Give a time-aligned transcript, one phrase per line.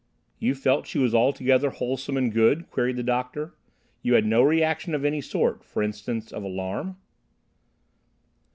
[0.39, 3.53] "You felt she was altogether wholesome and good!" queried the doctor.
[4.01, 6.97] "You had no reaction of any sort—for instance, of alarm?"